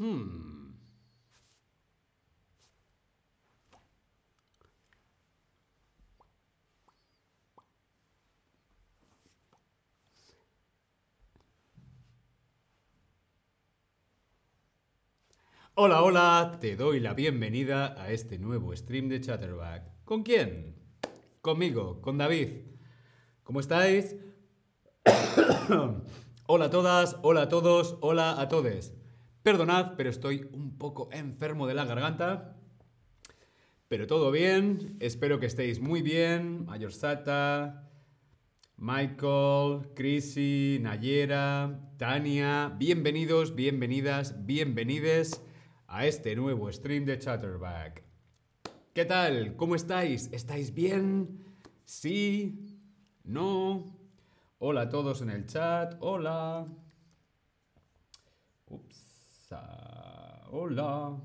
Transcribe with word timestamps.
Hmm. 0.00 0.72
Hola, 15.74 16.02
hola, 16.02 16.56
te 16.62 16.76
doy 16.76 17.00
la 17.00 17.12
bienvenida 17.12 17.94
a 18.00 18.10
este 18.10 18.38
nuevo 18.38 18.74
stream 18.74 19.10
de 19.10 19.20
Chatterback. 19.20 19.82
¿Con 20.06 20.22
quién? 20.22 20.76
Conmigo, 21.42 22.00
con 22.00 22.16
David. 22.16 22.48
¿Cómo 23.42 23.60
estáis? 23.60 24.16
hola 26.46 26.64
a 26.64 26.70
todas, 26.70 27.18
hola 27.20 27.42
a 27.42 27.48
todos, 27.50 27.98
hola 28.00 28.40
a 28.40 28.48
todes. 28.48 28.99
Perdonad, 29.42 29.94
pero 29.96 30.10
estoy 30.10 30.48
un 30.52 30.76
poco 30.76 31.08
enfermo 31.12 31.66
de 31.66 31.74
la 31.74 31.84
garganta. 31.84 32.56
Pero 33.88 34.06
todo 34.06 34.30
bien, 34.30 34.96
espero 35.00 35.40
que 35.40 35.46
estéis 35.46 35.80
muy 35.80 36.02
bien. 36.02 36.66
Mayor 36.66 36.92
Sata, 36.92 37.90
Michael, 38.76 39.88
Chrissy, 39.94 40.78
Nayera, 40.80 41.90
Tania, 41.96 42.74
bienvenidos, 42.78 43.54
bienvenidas, 43.54 44.46
bienvenides 44.46 45.42
a 45.86 46.06
este 46.06 46.36
nuevo 46.36 46.70
stream 46.72 47.04
de 47.04 47.18
Chatterback. 47.18 48.04
¿Qué 48.94 49.04
tal? 49.04 49.56
¿Cómo 49.56 49.74
estáis? 49.74 50.28
¿Estáis 50.32 50.74
bien? 50.74 51.44
¿Sí? 51.84 52.78
¿No? 53.24 53.84
Hola 54.58 54.82
a 54.82 54.88
todos 54.88 55.22
en 55.22 55.30
el 55.30 55.46
chat. 55.46 55.96
Hola. 56.00 56.66
Ups. 58.66 59.48
ah, 59.52 60.39
Hola. 60.52 61.16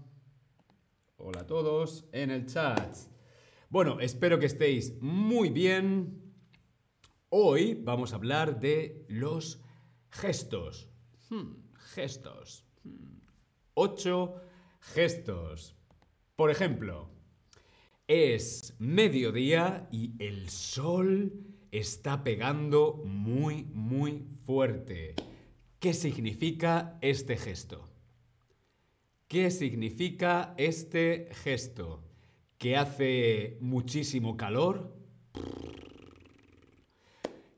Hola 1.18 1.42
a 1.42 1.48
todos 1.48 2.06
en 2.12 2.30
el 2.30 2.46
chat. 2.46 2.96
Bueno, 3.72 4.00
espero 4.00 4.38
que 4.38 4.46
estéis 4.46 5.02
muy 5.02 5.50
bien. 5.50 6.32
Hoy 7.30 7.74
vamos 7.74 8.14
a 8.14 8.18
hablar 8.18 8.60
de 8.60 9.04
los 9.10 9.64
gestos. 10.12 10.92
Hmm, 11.32 11.56
gestos. 11.96 12.68
Hmm. 12.84 13.18
Ocho 13.74 14.36
gestos. 14.80 15.76
Por 16.36 16.52
ejemplo, 16.52 17.10
es 18.08 18.76
mediodía 18.78 19.88
y 19.92 20.14
el 20.20 20.50
sol 20.50 21.34
está 21.72 22.24
pegando 22.24 23.02
muy, 23.04 23.64
muy 23.74 24.28
fuerte. 24.46 25.16
¿Qué 25.80 25.96
significa 25.96 27.00
este 27.02 27.38
gesto? 27.38 27.95
¿Qué 29.36 29.52
significa 29.52 30.54
este 30.56 31.28
gesto? 31.44 32.02
¿Que 32.58 32.78
hace 32.78 33.58
muchísimo 33.60 34.38
calor? 34.38 34.96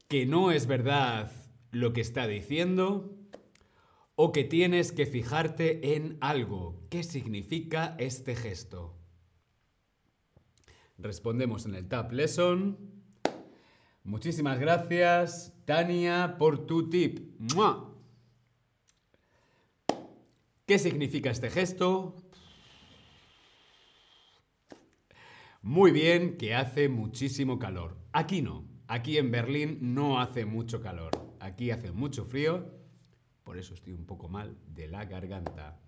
¿Que 0.08 0.26
no 0.26 0.52
es 0.52 0.66
verdad 0.66 1.32
lo 1.70 1.94
que 1.94 2.02
está 2.02 2.26
diciendo? 2.26 3.16
¿O 4.16 4.32
que 4.32 4.44
tienes 4.44 4.92
que 4.92 5.06
fijarte 5.06 5.96
en 5.96 6.18
algo? 6.20 6.82
¿Qué 6.90 7.04
significa 7.04 7.96
este 8.00 8.36
gesto? 8.36 8.98
Respondemos 10.98 11.68
en 11.68 11.76
el 11.76 11.88
Tab 11.88 12.12
Lesson. 12.12 12.76
Muchísimas 14.04 14.60
gracias, 14.60 15.54
Tania, 15.66 16.38
por 16.40 16.66
tu 16.66 16.90
tip. 16.90 17.40
¡Mua! 17.56 17.97
¿Qué 20.68 20.80
significa 20.80 21.32
este 21.32 21.50
gesto? 21.50 22.14
Muy 25.62 25.92
bien, 25.92 26.36
que 26.36 26.56
hace 26.56 26.90
muchísimo 26.90 27.58
calor. 27.58 27.96
Aquí 28.12 28.42
no. 28.42 28.66
Aquí 28.90 29.18
en 29.18 29.32
Berlín 29.32 29.78
no 29.80 30.20
hace 30.20 30.44
mucho 30.44 30.82
calor. 30.82 31.12
Aquí 31.40 31.72
hace 31.72 31.94
mucho 31.94 32.26
frío. 32.26 32.70
Por 33.46 33.58
eso 33.58 33.74
estoy 33.76 33.94
un 33.94 34.06
poco 34.06 34.28
mal 34.28 34.58
de 34.68 34.90
la 34.90 35.06
garganta. 35.06 35.80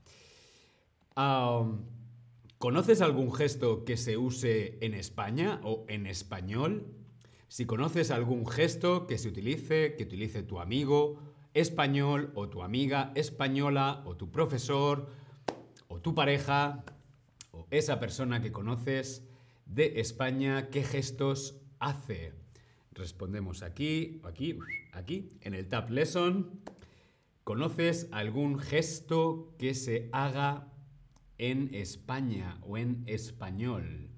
¿Conoces 2.58 3.02
algún 3.02 3.34
gesto 3.34 3.84
que 3.84 3.98
se 3.98 4.16
use 4.16 4.78
en 4.80 4.94
España 4.94 5.60
o 5.62 5.84
en 5.90 6.08
español? 6.08 6.96
Si 7.50 7.66
conoces 7.66 8.12
algún 8.12 8.48
gesto 8.48 9.08
que 9.08 9.18
se 9.18 9.28
utilice, 9.28 9.96
que 9.98 10.04
utilice 10.04 10.42
tu 10.42 10.62
amigo 10.62 11.29
español 11.54 12.32
o 12.36 12.50
tu 12.50 12.64
amiga 12.64 13.12
española 13.16 14.04
o 14.06 14.16
tu 14.16 14.32
profesor 14.32 15.10
o 15.88 16.02
tu 16.02 16.14
pareja 16.14 16.84
o 17.52 17.68
esa 17.72 18.00
persona 18.00 18.42
que 18.42 18.52
conoces 18.52 19.28
de 19.66 20.00
España, 20.00 20.70
¿qué 20.70 20.84
gestos 20.84 21.62
hace? 21.80 22.34
Respondemos 22.92 23.64
aquí, 23.64 24.20
aquí, 24.24 24.60
aquí, 24.92 25.32
en 25.42 25.54
el 25.54 25.68
Tab 25.68 25.90
Lesson. 25.90 26.62
¿Conoces 27.44 28.08
algún 28.12 28.60
gesto 28.60 29.56
que 29.58 29.74
se 29.74 30.10
haga 30.12 30.68
en 31.38 31.74
España 31.74 32.60
o 32.62 32.78
en 32.78 33.04
español? 33.08 34.10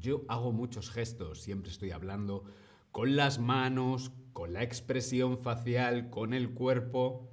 Yo 0.00 0.24
hago 0.28 0.52
muchos 0.52 0.90
gestos, 0.90 1.40
siempre 1.40 1.70
estoy 1.70 1.90
hablando 1.90 2.44
con 2.94 3.16
las 3.16 3.40
manos, 3.40 4.12
con 4.32 4.52
la 4.52 4.62
expresión 4.62 5.38
facial, 5.38 6.10
con 6.10 6.32
el 6.32 6.54
cuerpo. 6.54 7.28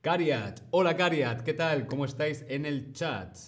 Cariat, 0.00 0.58
hola 0.72 0.96
Cariat, 0.96 1.42
¿qué 1.42 1.54
tal? 1.54 1.86
¿Cómo 1.86 2.04
estáis 2.04 2.44
en 2.48 2.66
el 2.66 2.92
chat? 2.92 3.38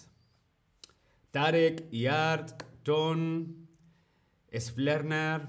Tarek, 1.32 1.90
Yart, 1.90 2.62
Ton, 2.84 3.66
Sflerner, 4.56 5.48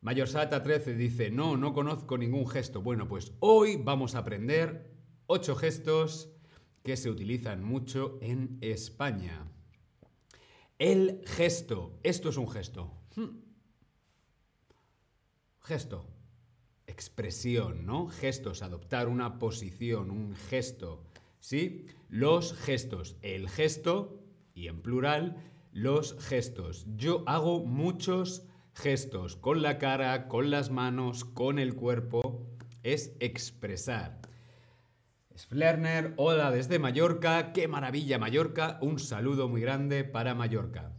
Mayorsata 0.00 0.62
13 0.62 0.94
dice, 0.94 1.30
no, 1.30 1.58
no 1.58 1.74
conozco 1.74 2.16
ningún 2.16 2.48
gesto. 2.48 2.80
Bueno, 2.80 3.06
pues 3.06 3.34
hoy 3.40 3.76
vamos 3.76 4.14
a 4.14 4.20
aprender 4.20 4.90
ocho 5.26 5.54
gestos 5.54 6.30
que 6.82 6.96
se 6.96 7.10
utilizan 7.10 7.62
mucho 7.62 8.18
en 8.22 8.56
España. 8.62 9.52
El 10.78 11.20
gesto. 11.26 12.00
Esto 12.02 12.30
es 12.30 12.38
un 12.38 12.48
gesto. 12.48 12.90
Hmm. 13.16 13.47
Gesto. 15.68 16.06
Expresión, 16.86 17.84
¿no? 17.84 18.08
Gestos, 18.08 18.62
adoptar 18.62 19.06
una 19.06 19.38
posición, 19.38 20.10
un 20.10 20.34
gesto. 20.34 21.04
¿Sí? 21.40 21.84
Los 22.08 22.54
gestos. 22.54 23.16
El 23.20 23.50
gesto, 23.50 24.18
y 24.54 24.68
en 24.68 24.80
plural, 24.80 25.36
los 25.70 26.16
gestos. 26.26 26.86
Yo 26.96 27.22
hago 27.26 27.66
muchos 27.66 28.46
gestos 28.72 29.36
con 29.36 29.60
la 29.60 29.76
cara, 29.76 30.26
con 30.26 30.50
las 30.50 30.70
manos, 30.70 31.26
con 31.26 31.58
el 31.58 31.74
cuerpo. 31.74 32.46
Es 32.82 33.12
expresar. 33.20 34.22
Flerner, 35.34 36.14
hola 36.16 36.50
desde 36.50 36.78
Mallorca, 36.78 37.52
qué 37.52 37.68
maravilla 37.68 38.18
Mallorca, 38.18 38.78
un 38.80 38.98
saludo 38.98 39.48
muy 39.48 39.60
grande 39.60 40.02
para 40.02 40.34
Mallorca. 40.34 40.97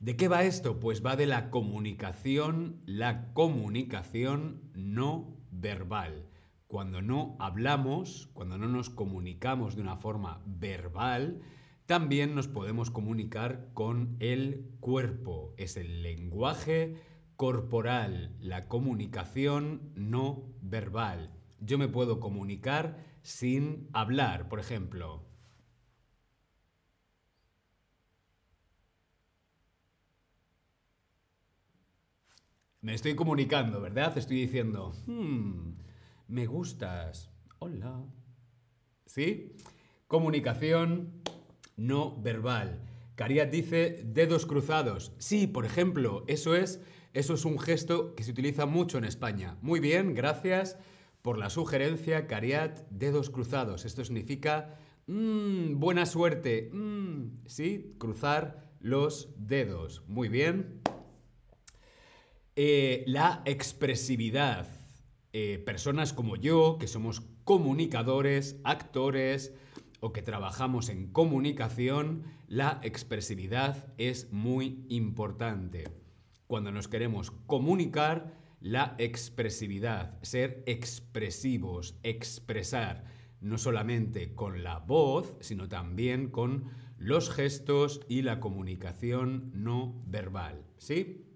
¿De 0.00 0.16
qué 0.16 0.28
va 0.28 0.44
esto? 0.44 0.80
Pues 0.80 1.04
va 1.04 1.14
de 1.14 1.26
la 1.26 1.50
comunicación, 1.50 2.80
la 2.86 3.34
comunicación 3.34 4.62
no 4.72 5.36
verbal. 5.50 6.26
Cuando 6.68 7.02
no 7.02 7.36
hablamos, 7.38 8.30
cuando 8.32 8.56
no 8.56 8.66
nos 8.66 8.88
comunicamos 8.88 9.76
de 9.76 9.82
una 9.82 9.98
forma 9.98 10.40
verbal, 10.46 11.42
también 11.84 12.34
nos 12.34 12.48
podemos 12.48 12.90
comunicar 12.90 13.68
con 13.74 14.16
el 14.20 14.70
cuerpo. 14.80 15.52
Es 15.58 15.76
el 15.76 16.02
lenguaje 16.02 16.94
corporal, 17.36 18.34
la 18.40 18.68
comunicación 18.68 19.92
no 19.96 20.44
verbal. 20.62 21.30
Yo 21.60 21.76
me 21.76 21.88
puedo 21.88 22.20
comunicar 22.20 23.04
sin 23.20 23.90
hablar, 23.92 24.48
por 24.48 24.60
ejemplo. 24.60 25.29
Me 32.82 32.94
estoy 32.94 33.14
comunicando, 33.14 33.80
¿verdad? 33.82 34.16
Estoy 34.16 34.40
diciendo, 34.40 34.92
"Hmm, 35.06 35.74
me 36.28 36.46
gustas. 36.46 37.30
Hola. 37.58 38.02
¿Sí? 39.04 39.52
Comunicación 40.06 41.12
no 41.76 42.16
verbal. 42.22 42.80
Cariat 43.16 43.50
dice 43.50 44.02
dedos 44.06 44.46
cruzados. 44.46 45.12
Sí, 45.18 45.46
por 45.46 45.66
ejemplo, 45.66 46.24
eso 46.26 46.54
es, 46.54 46.80
eso 47.12 47.34
es 47.34 47.44
un 47.44 47.58
gesto 47.58 48.14
que 48.14 48.22
se 48.24 48.30
utiliza 48.30 48.64
mucho 48.64 48.96
en 48.96 49.04
España. 49.04 49.58
Muy 49.60 49.78
bien, 49.80 50.14
gracias 50.14 50.78
por 51.20 51.36
la 51.36 51.50
sugerencia, 51.50 52.26
Cariat, 52.26 52.80
dedos 52.88 53.28
cruzados. 53.28 53.84
Esto 53.84 54.04
significa 54.06 54.78
"Mm, 55.06 55.78
buena 55.78 56.06
suerte. 56.06 56.70
Mm", 56.72 57.42
¿Sí? 57.46 57.94
Cruzar 57.98 58.70
los 58.80 59.34
dedos. 59.36 60.02
Muy 60.08 60.30
bien. 60.30 60.80
Eh, 62.56 63.04
la 63.06 63.42
expresividad. 63.44 64.68
eh, 65.32 65.62
personas 65.64 66.12
como 66.12 66.34
yo, 66.34 66.76
que 66.78 66.88
somos 66.88 67.22
comunicadores, 67.44 68.56
actores 68.64 69.54
o 70.00 70.12
que 70.12 70.22
trabajamos 70.22 70.88
en 70.88 71.12
comunicación, 71.12 72.24
la 72.48 72.80
expresividad 72.82 73.92
es 73.96 74.32
muy 74.32 74.84
importante. 74.88 75.84
Cuando 76.48 76.72
nos 76.72 76.88
queremos 76.88 77.30
comunicar, 77.46 78.34
la 78.60 78.96
expresividad, 78.98 80.18
ser 80.22 80.64
expresivos, 80.66 81.94
expresar, 82.02 83.04
no 83.40 83.56
solamente 83.56 84.34
con 84.34 84.64
la 84.64 84.78
voz, 84.78 85.34
sino 85.40 85.68
también 85.68 86.28
con 86.28 86.70
los 86.98 87.30
gestos 87.30 88.00
y 88.08 88.22
la 88.22 88.40
comunicación 88.40 89.50
no 89.54 90.02
verbal. 90.06 90.64
¿Sí? 90.76 91.29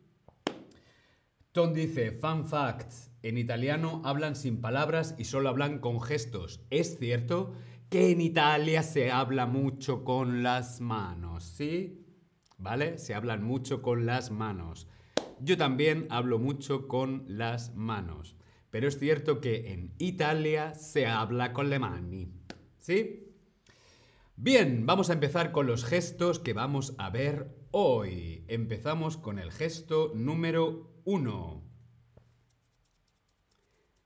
Tom 1.55 1.73
dice, 1.73 2.11
fun 2.11 2.49
fact, 2.49 2.93
en 3.23 3.39
italiano 3.39 4.03
hablan 4.05 4.35
sin 4.35 4.61
palabras 4.61 5.15
y 5.19 5.27
solo 5.27 5.51
hablan 5.51 5.79
con 5.79 6.01
gestos. 6.01 6.61
¿Es 6.71 6.99
cierto 6.99 7.53
que 7.91 8.11
en 8.11 8.21
Italia 8.21 8.83
se 8.83 9.13
habla 9.13 9.47
mucho 9.47 10.03
con 10.03 10.43
las 10.43 10.81
manos? 10.81 11.45
¿Sí? 11.45 12.05
¿Vale? 12.59 12.99
Se 12.99 13.15
hablan 13.15 13.45
mucho 13.45 13.83
con 13.83 14.05
las 14.05 14.33
manos. 14.33 14.89
Yo 15.39 15.57
también 15.57 16.09
hablo 16.11 16.41
mucho 16.41 16.89
con 16.89 17.25
las 17.29 17.77
manos. 17.77 18.35
Pero 18.71 18.89
es 18.89 18.99
cierto 18.99 19.41
que 19.41 19.73
en 19.73 19.95
Italia 19.99 20.75
se 20.75 21.07
habla 21.07 21.53
con 21.53 21.71
le 21.71 21.79
mani. 21.79 22.33
¿Sí? 22.79 23.33
Bien, 24.35 24.87
vamos 24.87 25.09
a 25.09 25.13
empezar 25.13 25.53
con 25.53 25.69
los 25.69 25.85
gestos 25.85 26.41
que 26.41 26.53
vamos 26.53 26.97
a 26.99 27.11
ver 27.11 27.55
hoy. 27.71 28.45
Empezamos 28.49 29.17
con 29.17 29.39
el 29.39 29.53
gesto 29.53 30.11
número 30.17 30.94
uno. 31.05 31.63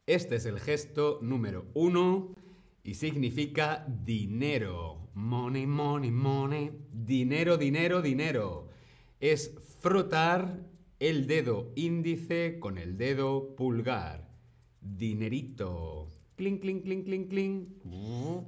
Este 0.06 0.37
es 0.37 0.47
el 0.47 0.59
gesto 0.59 1.19
número 1.23 1.67
uno 1.75 2.35
y 2.83 2.95
significa 2.95 3.87
dinero. 3.87 5.11
Money, 5.15 5.67
money, 5.67 6.11
money. 6.11 6.71
Dinero, 6.91 7.59
dinero, 7.59 8.00
dinero. 8.00 8.71
Es 9.21 9.55
frotar 9.81 10.67
el 10.99 11.27
dedo 11.27 11.73
índice 11.77 12.59
con 12.59 12.79
el 12.79 12.97
dedo 12.97 13.55
pulgar. 13.55 14.31
Dinerito. 14.81 16.09
Cling, 16.37 16.59
cling, 16.59 16.81
cling, 16.81 17.05
cling, 17.05 17.29
cling. 17.29 17.67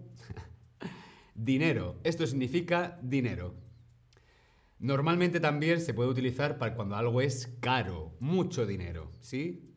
dinero. 1.34 1.96
Esto 2.04 2.26
significa 2.26 2.98
dinero. 3.02 3.54
Normalmente 4.80 5.40
también 5.40 5.82
se 5.82 5.92
puede 5.92 6.08
utilizar 6.08 6.56
para 6.56 6.74
cuando 6.74 6.96
algo 6.96 7.20
es 7.20 7.54
caro, 7.60 8.16
mucho 8.18 8.64
dinero, 8.64 9.10
¿sí? 9.20 9.70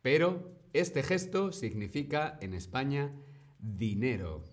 Pero 0.00 0.54
este 0.72 1.02
gesto 1.02 1.50
significa 1.50 2.38
en 2.40 2.54
España 2.54 3.12
dinero. 3.58 4.44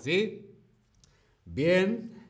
¿Sí? 0.00 0.50
Bien. 1.44 2.26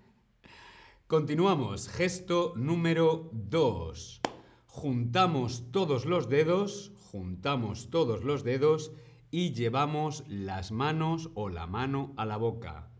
Continuamos. 1.06 1.88
Gesto 1.88 2.54
número 2.56 3.30
2. 3.32 4.20
Juntamos 4.66 5.70
todos 5.70 6.04
los 6.04 6.28
dedos, 6.28 6.92
juntamos 7.12 7.90
todos 7.90 8.24
los 8.24 8.42
dedos 8.42 8.90
y 9.30 9.52
llevamos 9.52 10.24
las 10.26 10.72
manos 10.72 11.30
o 11.34 11.48
la 11.48 11.68
mano 11.68 12.12
a 12.16 12.26
la 12.26 12.38
boca. 12.38 12.90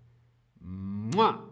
¡Mua! 0.61 1.52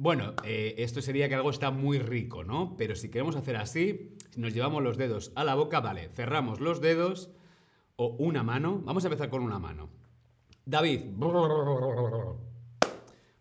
Bueno, 0.00 0.34
eh, 0.44 0.76
esto 0.78 1.02
sería 1.02 1.28
que 1.28 1.34
algo 1.34 1.50
está 1.50 1.72
muy 1.72 1.98
rico, 1.98 2.44
¿no? 2.44 2.76
Pero 2.76 2.94
si 2.94 3.10
queremos 3.10 3.34
hacer 3.34 3.56
así, 3.56 4.14
si 4.30 4.40
nos 4.40 4.54
llevamos 4.54 4.80
los 4.80 4.96
dedos 4.96 5.32
a 5.34 5.42
la 5.42 5.56
boca, 5.56 5.80
vale, 5.80 6.08
cerramos 6.10 6.60
los 6.60 6.80
dedos 6.80 7.30
o 7.96 8.14
una 8.18 8.44
mano. 8.44 8.80
Vamos 8.84 9.04
a 9.04 9.08
empezar 9.08 9.28
con 9.28 9.42
una 9.42 9.58
mano. 9.58 9.90
David. 10.64 11.00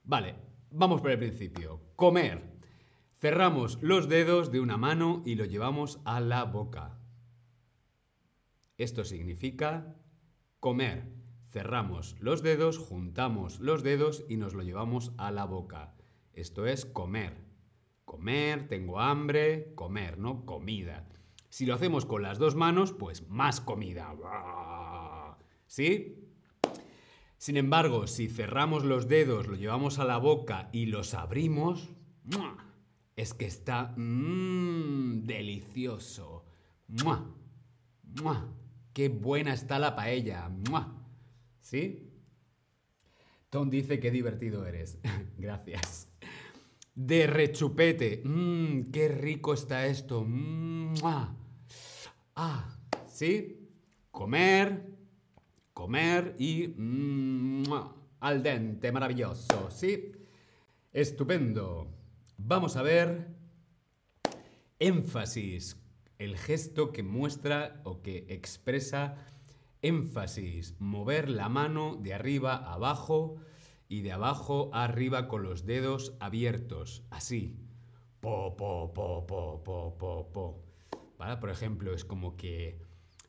Vale, 0.03 0.35
vamos 0.71 1.01
por 1.01 1.11
el 1.11 1.19
principio. 1.19 1.79
Comer. 1.95 2.57
Cerramos 3.19 3.77
los 3.83 4.09
dedos 4.09 4.51
de 4.51 4.59
una 4.59 4.77
mano 4.77 5.21
y 5.25 5.35
lo 5.35 5.45
llevamos 5.45 5.99
a 6.05 6.19
la 6.19 6.43
boca. 6.45 6.97
Esto 8.79 9.03
significa 9.03 9.95
comer. 10.59 11.16
Cerramos 11.57 12.15
los 12.19 12.43
dedos, 12.43 12.77
juntamos 12.77 13.59
los 13.59 13.81
dedos 13.81 14.23
y 14.29 14.37
nos 14.37 14.53
lo 14.53 14.61
llevamos 14.61 15.11
a 15.17 15.31
la 15.31 15.45
boca. 15.45 15.95
Esto 16.33 16.67
es 16.67 16.85
comer. 16.85 17.33
Comer, 18.05 18.67
tengo 18.67 18.99
hambre, 18.99 19.73
comer, 19.73 20.19
¿no? 20.19 20.45
Comida. 20.45 21.07
Si 21.49 21.65
lo 21.65 21.73
hacemos 21.73 22.05
con 22.05 22.21
las 22.21 22.37
dos 22.37 22.53
manos, 22.53 22.93
pues 22.93 23.27
más 23.27 23.59
comida. 23.59 24.13
¿Sí? 25.65 26.29
Sin 27.39 27.57
embargo, 27.57 28.05
si 28.05 28.27
cerramos 28.27 28.85
los 28.85 29.07
dedos, 29.07 29.47
lo 29.47 29.55
llevamos 29.55 29.97
a 29.97 30.05
la 30.05 30.19
boca 30.19 30.69
y 30.71 30.85
los 30.85 31.15
abrimos, 31.15 31.89
es 33.15 33.33
que 33.33 33.47
está 33.47 33.95
mmm, 33.97 35.23
delicioso. 35.23 36.45
¡Qué 38.93 39.09
buena 39.09 39.53
está 39.55 39.79
la 39.79 39.95
paella! 39.95 40.51
¿Sí? 41.67 42.13
Tom 43.49 43.69
dice 43.69 43.99
que 43.99 44.09
divertido 44.09 44.65
eres. 44.65 44.99
Gracias. 45.37 46.07
De 46.95 47.27
rechupete. 47.27 48.21
Mmm, 48.23 48.89
qué 48.89 49.09
rico 49.09 49.53
está 49.53 49.85
esto. 49.85 50.25
Ah, 52.35 52.79
¿sí? 53.09 53.67
Comer, 54.11 54.85
comer 55.73 56.37
y 56.39 56.73
al 58.21 58.43
dente, 58.43 58.89
maravilloso, 58.93 59.69
¿sí? 59.69 60.13
Estupendo. 60.93 61.91
Vamos 62.37 62.77
a 62.77 62.81
ver 62.81 63.27
énfasis, 64.79 65.75
el 66.17 66.37
gesto 66.37 66.93
que 66.93 67.03
muestra 67.03 67.81
o 67.83 68.01
que 68.01 68.25
expresa 68.29 69.17
énfasis, 69.81 70.75
mover 70.79 71.29
la 71.29 71.49
mano 71.49 71.95
de 71.95 72.13
arriba 72.13 72.55
abajo 72.55 73.35
y 73.87 74.01
de 74.01 74.11
abajo 74.11 74.69
a 74.73 74.83
arriba 74.83 75.27
con 75.27 75.43
los 75.43 75.65
dedos 75.65 76.15
abiertos, 76.19 77.03
así. 77.09 77.59
Po, 78.19 78.55
po, 78.57 78.91
po, 78.93 79.25
po, 79.25 79.63
po, 79.63 79.97
po, 79.97 80.31
po. 80.31 80.63
Por 81.39 81.49
ejemplo, 81.49 81.93
es 81.93 82.05
como 82.05 82.35
que 82.35 82.79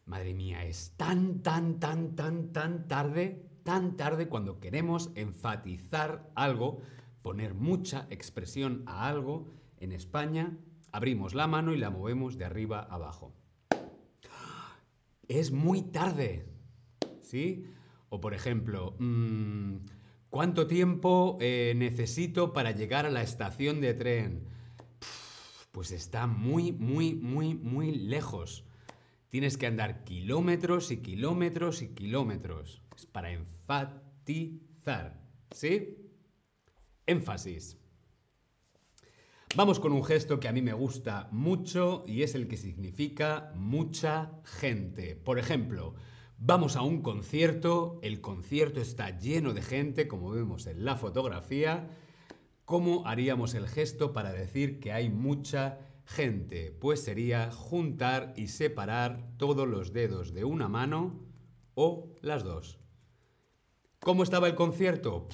Madre 0.08 0.32
mía, 0.32 0.64
es 0.64 0.94
tan, 0.96 1.42
tan, 1.42 1.78
tan, 1.80 2.16
tan, 2.16 2.50
tan 2.50 2.88
tarde, 2.88 3.44
tan 3.62 3.98
tarde 3.98 4.26
cuando 4.26 4.58
queremos 4.58 5.10
enfatizar 5.16 6.30
algo, 6.34 6.80
poner 7.20 7.52
mucha 7.52 8.06
expresión 8.08 8.84
a 8.86 9.06
algo. 9.06 9.52
En 9.76 9.92
España 9.92 10.56
abrimos 10.92 11.34
la 11.34 11.46
mano 11.46 11.74
y 11.74 11.76
la 11.76 11.90
movemos 11.90 12.38
de 12.38 12.46
arriba 12.46 12.80
a 12.80 12.94
abajo. 12.94 13.34
Es 15.28 15.52
muy 15.52 15.82
tarde. 15.82 16.46
¿Sí? 17.20 17.66
O 18.08 18.20
por 18.20 18.34
ejemplo, 18.34 18.96
mm, 18.98 19.76
¿cuánto 20.30 20.66
tiempo 20.66 21.36
eh, 21.40 21.74
necesito 21.76 22.52
para 22.52 22.70
llegar 22.72 23.06
a 23.06 23.10
la 23.10 23.22
estación 23.22 23.80
de 23.80 23.94
tren? 23.94 24.46
Pues 25.72 25.92
está 25.92 26.26
muy, 26.26 26.72
muy, 26.72 27.14
muy, 27.14 27.54
muy 27.54 27.92
lejos. 27.92 28.64
Tienes 29.28 29.58
que 29.58 29.66
andar 29.66 30.04
kilómetros 30.04 30.90
y 30.90 31.02
kilómetros 31.02 31.82
y 31.82 31.88
kilómetros. 31.88 32.82
Es 32.96 33.04
para 33.04 33.30
enfatizar. 33.30 35.20
¿Sí? 35.50 35.98
Énfasis. 37.06 37.78
Vamos 39.56 39.80
con 39.80 39.92
un 39.92 40.04
gesto 40.04 40.38
que 40.38 40.48
a 40.48 40.52
mí 40.52 40.62
me 40.62 40.72
gusta 40.72 41.28
mucho 41.32 42.04
y 42.06 42.22
es 42.22 42.34
el 42.34 42.48
que 42.48 42.56
significa 42.56 43.52
mucha 43.56 44.32
gente. 44.44 45.16
Por 45.16 45.38
ejemplo, 45.38 45.94
vamos 46.38 46.76
a 46.76 46.82
un 46.82 47.02
concierto, 47.02 47.98
el 48.02 48.20
concierto 48.20 48.80
está 48.80 49.18
lleno 49.18 49.54
de 49.54 49.62
gente, 49.62 50.06
como 50.06 50.30
vemos 50.30 50.66
en 50.66 50.84
la 50.84 50.96
fotografía. 50.96 51.88
¿Cómo 52.64 53.06
haríamos 53.06 53.54
el 53.54 53.66
gesto 53.68 54.12
para 54.12 54.32
decir 54.32 54.80
que 54.80 54.92
hay 54.92 55.08
mucha 55.08 55.78
gente, 56.08 56.72
pues 56.80 57.02
sería 57.02 57.50
juntar 57.50 58.32
y 58.36 58.48
separar 58.48 59.28
todos 59.36 59.68
los 59.68 59.92
dedos 59.92 60.32
de 60.32 60.44
una 60.44 60.68
mano 60.68 61.20
o 61.74 62.14
las 62.22 62.44
dos. 62.44 62.78
¿Cómo 64.00 64.22
estaba 64.22 64.46
el 64.46 64.54
concierto? 64.54 65.28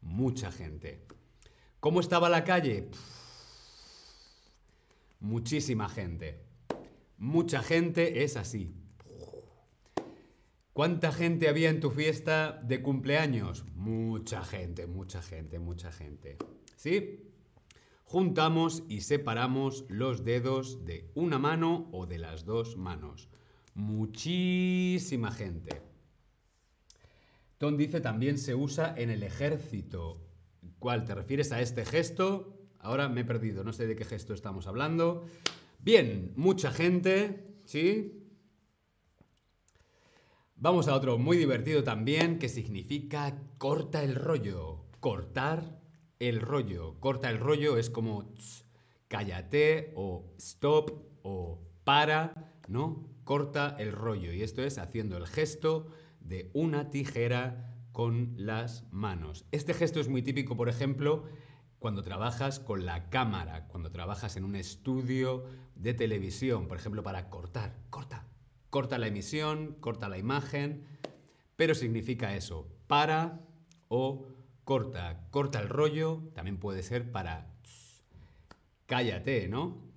Mucha 0.00 0.52
gente. 0.52 1.06
¿Cómo 1.80 2.00
estaba 2.00 2.28
la 2.28 2.44
calle? 2.44 2.88
Muchísima 5.20 5.88
gente. 5.88 6.40
Mucha 7.18 7.62
gente 7.62 8.24
es 8.24 8.36
así. 8.36 8.74
¿Cuánta 10.72 11.10
gente 11.10 11.48
había 11.48 11.70
en 11.70 11.80
tu 11.80 11.90
fiesta 11.90 12.60
de 12.62 12.82
cumpleaños? 12.82 13.64
Mucha 13.74 14.44
gente, 14.44 14.86
mucha 14.86 15.22
gente, 15.22 15.58
mucha 15.58 15.90
gente. 15.90 16.36
¿Sí? 16.76 17.32
Juntamos 18.04 18.82
y 18.88 19.00
separamos 19.00 19.84
los 19.88 20.24
dedos 20.24 20.84
de 20.84 21.10
una 21.14 21.38
mano 21.38 21.88
o 21.92 22.06
de 22.06 22.18
las 22.18 22.44
dos 22.44 22.76
manos. 22.76 23.30
Muchísima 23.74 25.32
gente. 25.32 25.80
Tom 27.58 27.76
dice 27.76 28.00
también 28.00 28.36
se 28.38 28.54
usa 28.54 28.94
en 28.96 29.10
el 29.10 29.22
ejército. 29.22 30.20
¿Cuál? 30.78 31.04
¿Te 31.04 31.14
refieres 31.14 31.52
a 31.52 31.60
este 31.60 31.84
gesto? 31.84 32.56
Ahora 32.78 33.08
me 33.08 33.22
he 33.22 33.24
perdido, 33.24 33.64
no 33.64 33.72
sé 33.72 33.86
de 33.86 33.96
qué 33.96 34.04
gesto 34.04 34.34
estamos 34.34 34.66
hablando. 34.66 35.24
Bien, 35.78 36.32
mucha 36.36 36.70
gente, 36.70 37.56
¿sí? 37.64 38.22
Vamos 40.56 40.88
a 40.88 40.94
otro 40.94 41.18
muy 41.18 41.36
divertido 41.36 41.84
también 41.84 42.38
que 42.38 42.48
significa 42.48 43.38
corta 43.58 44.02
el 44.02 44.14
rollo. 44.14 44.84
Cortar 45.00 45.80
el 46.18 46.40
rollo. 46.40 46.98
Corta 47.00 47.28
el 47.30 47.38
rollo 47.38 47.76
es 47.76 47.90
como 47.90 48.32
cállate 49.08 49.92
o 49.96 50.32
stop 50.38 50.92
o 51.22 51.60
para, 51.84 52.52
¿no? 52.68 53.08
Corta 53.24 53.76
el 53.78 53.92
rollo. 53.92 54.32
Y 54.32 54.42
esto 54.42 54.62
es 54.62 54.78
haciendo 54.78 55.16
el 55.16 55.26
gesto 55.26 55.88
de 56.20 56.50
una 56.54 56.90
tijera 56.90 57.75
con 57.96 58.34
las 58.36 58.84
manos. 58.92 59.46
Este 59.52 59.72
gesto 59.72 60.00
es 60.00 60.08
muy 60.08 60.20
típico, 60.20 60.54
por 60.54 60.68
ejemplo, 60.68 61.24
cuando 61.78 62.02
trabajas 62.02 62.60
con 62.60 62.84
la 62.84 63.08
cámara, 63.08 63.68
cuando 63.68 63.90
trabajas 63.90 64.36
en 64.36 64.44
un 64.44 64.54
estudio 64.54 65.46
de 65.76 65.94
televisión, 65.94 66.68
por 66.68 66.76
ejemplo, 66.76 67.02
para 67.02 67.30
cortar, 67.30 67.74
corta, 67.88 68.26
corta 68.68 68.98
la 68.98 69.06
emisión, 69.06 69.78
corta 69.80 70.10
la 70.10 70.18
imagen, 70.18 70.86
pero 71.56 71.74
significa 71.74 72.36
eso, 72.36 72.68
para 72.86 73.40
o 73.88 74.26
corta, 74.64 75.26
corta 75.30 75.58
el 75.58 75.70
rollo, 75.70 76.20
también 76.34 76.58
puede 76.58 76.82
ser 76.82 77.10
para 77.10 77.46
cállate, 78.84 79.48
¿no? 79.48 79.90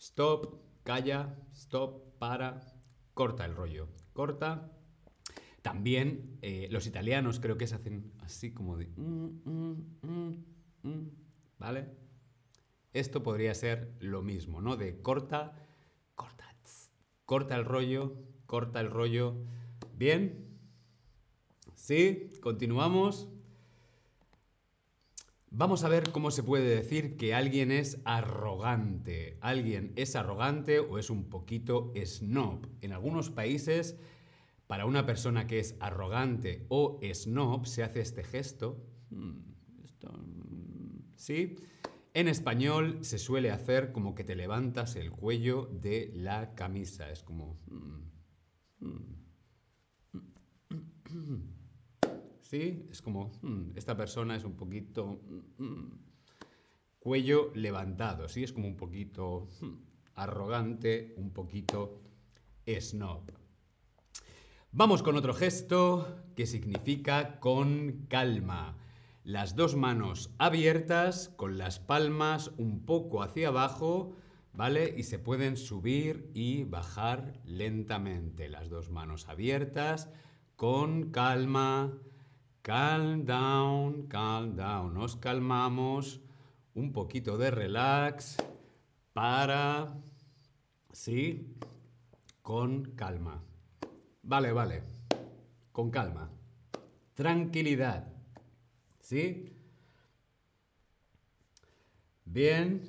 Stop, 0.00 0.60
calla, 0.82 1.36
stop, 1.52 2.18
para, 2.18 2.58
corta 3.14 3.44
el 3.44 3.54
rollo, 3.54 3.86
corta. 4.12 4.72
También 5.68 6.38
eh, 6.40 6.66
los 6.70 6.86
italianos 6.86 7.40
creo 7.40 7.58
que 7.58 7.66
se 7.66 7.74
hacen 7.74 8.10
así 8.20 8.52
como 8.54 8.78
de... 8.78 8.86
Mm, 8.96 9.26
mm, 9.44 10.44
mm, 10.82 11.10
¿Vale? 11.58 11.90
Esto 12.94 13.22
podría 13.22 13.54
ser 13.54 13.92
lo 14.00 14.22
mismo, 14.22 14.62
¿no? 14.62 14.78
De 14.78 15.02
corta, 15.02 15.52
corta, 16.14 16.46
corta 17.26 17.54
el 17.54 17.66
rollo, 17.66 18.16
corta 18.46 18.80
el 18.80 18.90
rollo. 18.90 19.44
¿Bien? 19.94 20.58
¿Sí? 21.74 22.32
Continuamos. 22.40 23.28
Vamos 25.50 25.84
a 25.84 25.90
ver 25.90 26.12
cómo 26.12 26.30
se 26.30 26.42
puede 26.42 26.76
decir 26.76 27.18
que 27.18 27.34
alguien 27.34 27.72
es 27.72 28.00
arrogante. 28.06 29.36
Alguien 29.42 29.92
es 29.96 30.16
arrogante 30.16 30.78
o 30.78 30.98
es 30.98 31.10
un 31.10 31.28
poquito 31.28 31.92
snob. 32.06 32.66
En 32.80 32.92
algunos 32.92 33.28
países, 33.28 33.98
para 34.68 34.84
una 34.84 35.06
persona 35.06 35.46
que 35.46 35.58
es 35.58 35.76
arrogante 35.80 36.66
o 36.68 37.00
snob, 37.12 37.66
se 37.66 37.82
hace 37.82 38.00
este 38.00 38.22
gesto. 38.22 38.86
Hmm, 39.10 39.40
¿Sí? 41.16 41.56
En 42.12 42.28
español 42.28 42.98
se 43.02 43.18
suele 43.18 43.50
hacer 43.50 43.92
como 43.92 44.14
que 44.14 44.24
te 44.24 44.36
levantas 44.36 44.94
el 44.96 45.10
cuello 45.10 45.70
de 45.72 46.12
la 46.14 46.54
camisa. 46.54 47.10
Es 47.10 47.22
como... 47.24 47.58
Mm, 47.66 48.86
mm, 48.86 49.16
mm, 51.10 51.42
¿Sí? 52.42 52.86
Es 52.90 53.00
como... 53.00 53.32
Esta 53.74 53.96
persona 53.96 54.36
es 54.36 54.44
un 54.44 54.54
poquito... 54.54 55.22
Cuello 56.98 57.52
levantado, 57.54 58.28
¿sí? 58.28 58.44
Es 58.44 58.52
como 58.52 58.68
un 58.68 58.76
poquito 58.76 59.48
arrogante, 60.14 61.14
un 61.16 61.32
poquito 61.32 62.02
snob. 62.66 63.37
Vamos 64.70 65.02
con 65.02 65.16
otro 65.16 65.32
gesto 65.32 66.22
que 66.36 66.44
significa 66.44 67.40
con 67.40 68.04
calma 68.08 68.76
las 69.24 69.56
dos 69.56 69.76
manos 69.76 70.30
abiertas, 70.36 71.30
con 71.36 71.56
las 71.56 71.80
palmas 71.80 72.50
un 72.58 72.84
poco 72.84 73.22
hacia 73.22 73.48
abajo, 73.48 74.14
¿vale? 74.52 74.94
Y 74.96 75.04
se 75.04 75.18
pueden 75.18 75.56
subir 75.56 76.30
y 76.34 76.64
bajar 76.64 77.40
lentamente. 77.44 78.50
Las 78.50 78.68
dos 78.68 78.90
manos 78.90 79.28
abiertas, 79.28 80.10
con 80.54 81.12
calma. 81.12 81.94
Calm 82.60 83.24
down, 83.24 84.06
calm 84.06 84.54
down. 84.54 84.92
Nos 84.92 85.16
calmamos. 85.16 86.20
Un 86.74 86.92
poquito 86.92 87.38
de 87.38 87.50
relax 87.50 88.36
para... 89.14 89.94
Sí, 90.92 91.54
con 92.42 92.84
calma. 92.94 93.47
Vale, 94.28 94.52
vale. 94.52 94.82
Con 95.72 95.90
calma. 95.90 96.30
Tranquilidad. 97.14 98.12
¿Sí? 99.00 99.56
Bien. 102.26 102.82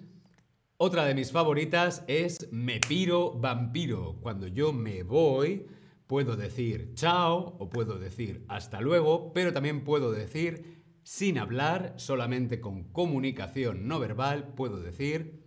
Otra 0.75 1.05
de 1.05 1.15
mis 1.15 1.31
favoritas 1.31 2.03
es 2.07 2.51
me 2.51 2.81
piro 2.81 3.31
vampiro. 3.31 4.17
Cuando 4.21 4.47
yo 4.47 4.73
me 4.73 5.03
voy, 5.03 5.65
puedo 6.07 6.35
decir 6.35 6.93
chao 6.95 7.55
o 7.57 7.69
puedo 7.69 7.97
decir 7.97 8.43
hasta 8.49 8.81
luego, 8.81 9.31
pero 9.31 9.53
también 9.53 9.85
puedo 9.85 10.11
decir 10.11 10.83
sin 11.03 11.37
hablar, 11.37 11.93
solamente 11.95 12.59
con 12.59 12.83
comunicación 12.91 13.87
no 13.87 13.97
verbal, 13.97 14.55
puedo 14.55 14.81
decir 14.81 15.41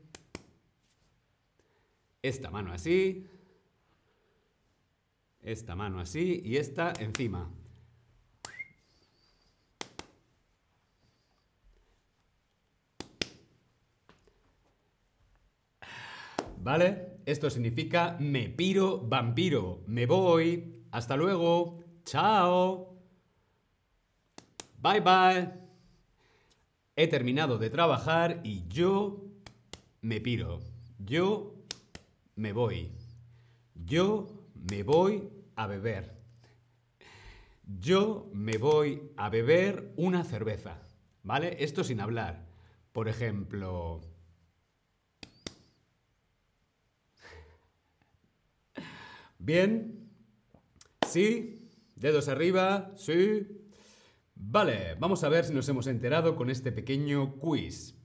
esta 2.22 2.50
mano 2.50 2.72
así, 2.72 3.26
esta 5.42 5.74
mano 5.74 6.00
así 6.00 6.40
y 6.44 6.56
esta 6.56 6.92
encima. 6.98 7.50
¿Vale? 16.58 17.18
Esto 17.26 17.50
significa 17.50 18.16
me 18.20 18.48
piro 18.48 19.00
vampiro. 19.00 19.82
Me 19.86 20.06
voy. 20.06 20.84
Hasta 20.92 21.16
luego. 21.16 21.82
Chao. 22.04 22.96
Bye 24.78 25.00
bye. 25.00 25.48
He 26.94 27.08
terminado 27.08 27.58
de 27.58 27.68
trabajar 27.70 28.40
y 28.44 28.68
yo 28.68 29.24
me 30.02 30.20
piro. 30.20 30.60
Yo 30.98 31.54
me 32.36 32.52
voy. 32.52 32.92
Yo 33.74 34.41
me 34.70 34.82
voy 34.82 35.28
a 35.56 35.66
beber. 35.66 36.16
Yo 37.80 38.30
me 38.32 38.58
voy 38.58 39.10
a 39.16 39.28
beber 39.28 39.92
una 39.96 40.24
cerveza. 40.24 40.82
¿Vale? 41.22 41.56
Esto 41.60 41.84
sin 41.84 42.00
hablar. 42.00 42.46
Por 42.92 43.08
ejemplo, 43.08 44.00
Bien. 49.38 50.08
Sí. 51.08 51.68
Dedos 51.96 52.28
arriba. 52.28 52.92
Sí. 52.96 53.46
Vale, 54.36 54.94
vamos 55.00 55.24
a 55.24 55.28
ver 55.28 55.44
si 55.44 55.52
nos 55.52 55.68
hemos 55.68 55.88
enterado 55.88 56.36
con 56.36 56.48
este 56.48 56.70
pequeño 56.70 57.34
quiz. 57.38 57.96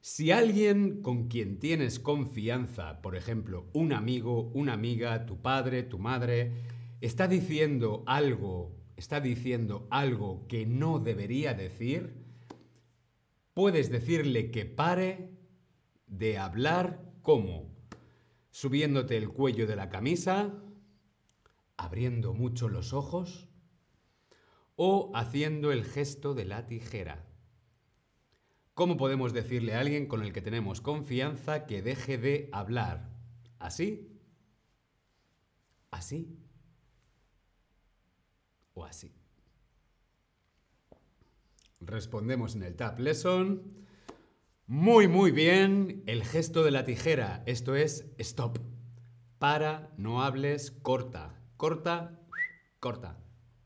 Si 0.00 0.30
alguien 0.30 1.02
con 1.02 1.28
quien 1.28 1.58
tienes 1.58 1.98
confianza, 1.98 3.02
por 3.02 3.16
ejemplo, 3.16 3.68
un 3.72 3.92
amigo, 3.92 4.50
una 4.54 4.72
amiga, 4.72 5.26
tu 5.26 5.42
padre, 5.42 5.82
tu 5.82 5.98
madre, 5.98 6.52
está 7.00 7.26
diciendo 7.26 8.04
algo, 8.06 8.76
está 8.96 9.20
diciendo 9.20 9.88
algo 9.90 10.46
que 10.46 10.66
no 10.66 11.00
debería 11.00 11.52
decir, 11.54 12.14
puedes 13.54 13.90
decirle 13.90 14.52
que 14.52 14.66
pare 14.66 15.32
de 16.06 16.38
hablar 16.38 17.02
como 17.22 17.76
subiéndote 18.50 19.16
el 19.16 19.28
cuello 19.28 19.66
de 19.66 19.76
la 19.76 19.88
camisa, 19.88 20.54
abriendo 21.76 22.34
mucho 22.34 22.68
los 22.68 22.92
ojos 22.92 23.48
o 24.76 25.10
haciendo 25.14 25.72
el 25.72 25.84
gesto 25.84 26.34
de 26.34 26.44
la 26.44 26.66
tijera. 26.66 27.27
¿Cómo 28.78 28.96
podemos 28.96 29.32
decirle 29.32 29.74
a 29.74 29.80
alguien 29.80 30.06
con 30.06 30.22
el 30.22 30.32
que 30.32 30.40
tenemos 30.40 30.80
confianza 30.80 31.66
que 31.66 31.82
deje 31.82 32.16
de 32.16 32.48
hablar? 32.52 33.10
¿Así? 33.58 34.16
¿Así? 35.90 36.38
¿O 38.74 38.84
así? 38.84 39.12
Respondemos 41.80 42.54
en 42.54 42.62
el 42.62 42.76
Tab 42.76 43.00
Lesson. 43.00 43.64
Muy, 44.68 45.08
muy 45.08 45.32
bien. 45.32 46.04
El 46.06 46.22
gesto 46.22 46.62
de 46.62 46.70
la 46.70 46.84
tijera. 46.84 47.42
Esto 47.46 47.74
es 47.74 48.06
stop. 48.18 48.60
Para, 49.40 49.92
no 49.96 50.22
hables, 50.22 50.70
corta 50.70 51.34
corta, 51.56 52.16
corta. 52.78 53.18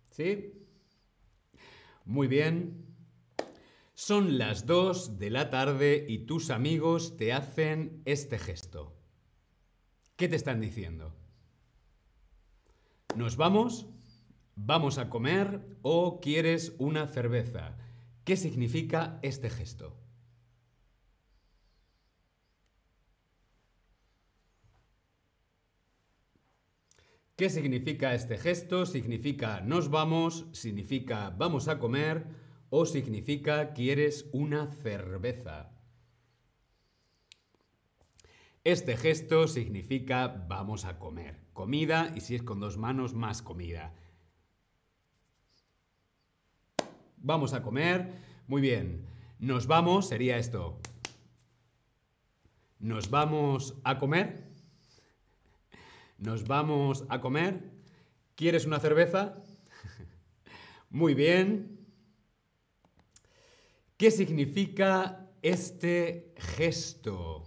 ¿Sí? 0.09 0.55
Muy 2.07 2.29
bien. 2.29 2.92
Son 3.95 4.39
las 4.39 4.65
2 4.65 5.19
de 5.19 5.29
la 5.31 5.51
tarde 5.51 6.07
y 6.09 6.21
tus 6.21 6.51
amigos 6.51 7.17
te 7.19 7.33
hacen 7.33 8.01
este 8.07 8.39
gesto. 8.39 8.97
¿Qué 10.17 10.29
te 10.29 10.37
están 10.37 10.61
diciendo? 10.61 11.15
¿Nos 13.17 13.37
vamos? 13.37 13.87
¿Vamos 14.57 14.97
a 14.97 15.11
comer? 15.11 15.77
¿O 15.83 16.21
quieres 16.21 16.75
una 16.79 17.07
cerveza? 17.07 17.77
¿Qué 18.25 18.37
significa 18.37 19.19
este 19.23 19.51
gesto? 19.51 19.99
¿Qué 27.37 27.51
significa 27.51 28.15
este 28.15 28.39
gesto? 28.39 28.87
Significa 28.87 29.61
nos 29.61 29.91
vamos, 29.91 30.47
significa 30.53 31.31
vamos 31.31 31.69
a 31.69 31.79
comer 31.79 32.42
o 32.75 32.87
significa 32.87 33.75
quieres 33.75 34.31
una 34.33 34.67
cerveza. 34.67 35.71
Este 38.65 38.97
gesto 38.97 39.47
significa 39.47 40.47
vamos 40.49 40.87
a 40.87 40.99
comer. 40.99 41.39
Comida 41.53 42.11
y 42.17 42.21
si 42.21 42.35
es 42.35 42.43
con 42.43 42.61
dos 42.61 42.79
manos, 42.79 43.13
más 43.13 43.43
comida. 43.43 43.95
Vamos 47.19 47.53
a 47.53 47.63
comer. 47.63 48.15
Muy 48.47 48.63
bien. 48.63 49.05
Nos 49.39 49.67
vamos 49.67 50.09
sería 50.09 50.39
esto. 50.39 50.81
Nos 52.79 53.11
vamos 53.11 53.77
a 53.85 53.99
comer. 53.99 54.49
Nos 56.17 56.45
vamos 56.47 57.05
a 57.11 57.21
comer. 57.21 57.71
¿Quieres 58.35 58.65
una 58.65 58.81
cerveza? 58.81 59.37
Muy 60.89 61.13
bien. 61.13 61.82
¿Qué 63.97 64.11
significa 64.11 65.31
este 65.43 66.35
gesto? 66.37 67.45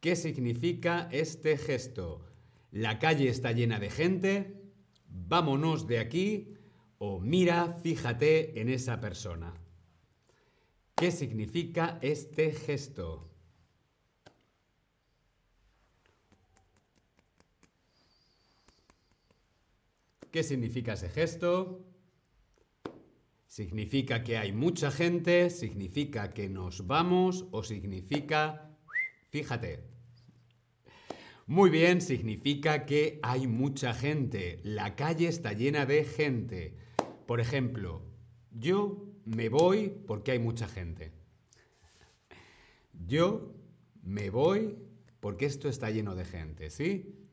¿Qué 0.00 0.16
significa 0.16 1.08
este 1.10 1.56
gesto? 1.56 2.24
La 2.70 2.98
calle 2.98 3.28
está 3.28 3.52
llena 3.52 3.78
de 3.78 3.90
gente, 3.90 4.62
vámonos 5.08 5.86
de 5.86 5.98
aquí 5.98 6.54
o 6.98 7.20
mira, 7.20 7.78
fíjate 7.82 8.60
en 8.60 8.68
esa 8.68 9.00
persona. 9.00 9.54
¿Qué 10.94 11.10
significa 11.10 11.98
este 12.02 12.52
gesto? 12.52 13.30
¿Qué 20.30 20.42
significa 20.42 20.94
ese 20.94 21.08
gesto? 21.08 21.93
¿Significa 23.54 24.24
que 24.24 24.36
hay 24.36 24.50
mucha 24.50 24.90
gente? 24.90 25.48
¿Significa 25.48 26.30
que 26.30 26.48
nos 26.48 26.88
vamos? 26.88 27.46
¿O 27.52 27.62
significa... 27.62 28.76
Fíjate, 29.30 29.84
muy 31.46 31.70
bien, 31.70 32.00
significa 32.00 32.84
que 32.84 33.20
hay 33.22 33.46
mucha 33.46 33.94
gente. 33.94 34.58
La 34.64 34.96
calle 34.96 35.28
está 35.28 35.52
llena 35.52 35.86
de 35.86 36.02
gente. 36.02 36.76
Por 37.28 37.38
ejemplo, 37.38 38.02
yo 38.50 39.06
me 39.24 39.48
voy 39.48 39.88
porque 40.04 40.32
hay 40.32 40.40
mucha 40.40 40.66
gente. 40.66 41.12
Yo 43.06 43.54
me 44.02 44.30
voy 44.30 44.76
porque 45.20 45.46
esto 45.46 45.68
está 45.68 45.90
lleno 45.90 46.16
de 46.16 46.24
gente, 46.24 46.70
¿sí? 46.70 47.23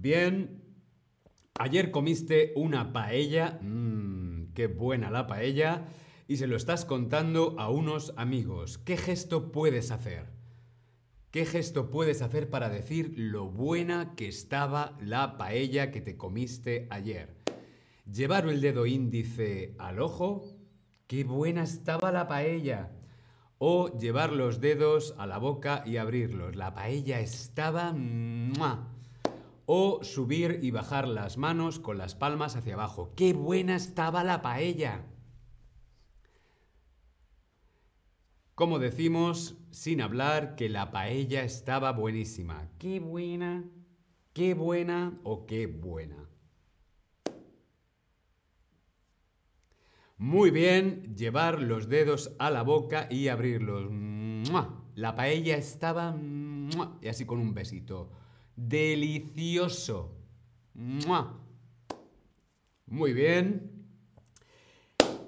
Bien, 0.00 0.62
ayer 1.58 1.90
comiste 1.90 2.52
una 2.54 2.92
paella. 2.92 3.58
Mmm, 3.60 4.52
qué 4.54 4.68
buena 4.68 5.10
la 5.10 5.26
paella 5.26 5.86
y 6.28 6.36
se 6.36 6.46
lo 6.46 6.54
estás 6.54 6.84
contando 6.84 7.56
a 7.58 7.68
unos 7.68 8.14
amigos. 8.16 8.78
¿Qué 8.78 8.96
gesto 8.96 9.50
puedes 9.50 9.90
hacer? 9.90 10.26
¿Qué 11.32 11.44
gesto 11.44 11.90
puedes 11.90 12.22
hacer 12.22 12.48
para 12.48 12.68
decir 12.68 13.12
lo 13.16 13.50
buena 13.50 14.14
que 14.14 14.28
estaba 14.28 14.96
la 15.00 15.36
paella 15.36 15.90
que 15.90 16.00
te 16.00 16.16
comiste 16.16 16.86
ayer? 16.90 17.34
Llevar 18.08 18.46
el 18.48 18.60
dedo 18.60 18.86
índice 18.86 19.74
al 19.80 20.00
ojo. 20.00 20.44
¡Qué 21.08 21.24
buena 21.24 21.64
estaba 21.64 22.12
la 22.12 22.28
paella! 22.28 22.92
O 23.58 23.98
llevar 23.98 24.32
los 24.32 24.60
dedos 24.60 25.16
a 25.18 25.26
la 25.26 25.38
boca 25.38 25.82
y 25.84 25.96
abrirlos. 25.96 26.54
La 26.54 26.72
paella 26.72 27.18
estaba... 27.18 27.92
O 29.70 30.02
subir 30.02 30.60
y 30.62 30.70
bajar 30.70 31.06
las 31.06 31.36
manos 31.36 31.78
con 31.78 31.98
las 31.98 32.14
palmas 32.14 32.56
hacia 32.56 32.72
abajo. 32.72 33.12
¡Qué 33.16 33.34
buena 33.34 33.76
estaba 33.76 34.24
la 34.24 34.40
paella! 34.40 35.04
Como 38.54 38.78
decimos, 38.78 39.58
sin 39.70 40.00
hablar, 40.00 40.56
que 40.56 40.70
la 40.70 40.90
paella 40.90 41.44
estaba 41.44 41.92
buenísima. 41.92 42.70
¡Qué 42.78 42.98
buena! 42.98 43.66
¡Qué 44.32 44.54
buena! 44.54 45.20
o 45.22 45.44
qué 45.44 45.66
buena! 45.66 46.30
Muy 50.16 50.50
bien, 50.50 51.14
llevar 51.14 51.60
los 51.60 51.90
dedos 51.90 52.34
a 52.38 52.50
la 52.50 52.62
boca 52.62 53.06
y 53.10 53.28
abrirlos. 53.28 53.92
La 54.94 55.14
paella 55.14 55.58
estaba... 55.58 56.16
Y 57.02 57.08
así 57.08 57.26
con 57.26 57.38
un 57.38 57.52
besito. 57.52 58.10
Delicioso. 58.58 60.10
Muy 62.86 63.12
bien. 63.12 63.70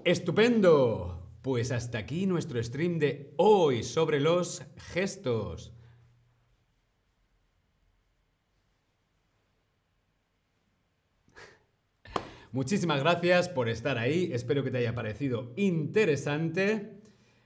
Estupendo. 0.05 1.17
Pues 1.41 1.71
hasta 1.71 1.99
aquí 1.99 2.27
nuestro 2.27 2.63
stream 2.63 2.99
de 2.99 3.33
hoy 3.37 3.85
sobre 3.85 4.19
los 4.19 4.63
gestos. 4.77 5.73
Muchísimas 12.53 13.01
gracias 13.01 13.49
por 13.49 13.69
estar 13.69 13.97
ahí, 13.97 14.31
espero 14.33 14.65
que 14.65 14.73
te 14.73 14.79
haya 14.79 14.93
parecido 14.93 15.53
interesante. 15.55 17.00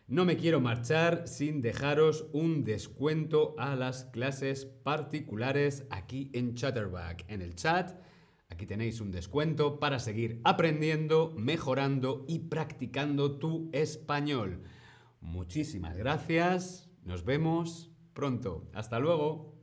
No 0.06 0.24
me 0.24 0.36
quiero 0.36 0.60
marchar 0.60 1.26
sin 1.26 1.62
dejaros 1.62 2.26
un 2.32 2.64
descuento 2.64 3.54
a 3.58 3.74
las 3.74 4.04
clases 4.04 4.66
particulares 4.66 5.86
aquí 5.90 6.30
en 6.34 6.54
Chatterback. 6.54 7.24
En 7.28 7.40
el 7.40 7.54
chat 7.54 7.96
Aquí 8.54 8.66
tenéis 8.66 9.00
un 9.00 9.10
descuento 9.10 9.80
para 9.80 9.98
seguir 9.98 10.40
aprendiendo, 10.44 11.34
mejorando 11.36 12.24
y 12.28 12.38
practicando 12.38 13.38
tu 13.38 13.68
español. 13.72 14.62
Muchísimas 15.20 15.96
gracias. 15.96 16.88
Nos 17.02 17.24
vemos 17.24 17.90
pronto. 18.12 18.70
Hasta 18.72 19.00
luego. 19.00 19.53